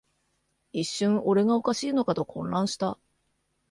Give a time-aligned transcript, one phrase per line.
[0.73, 2.97] 一瞬、俺がおかしいのかと混乱した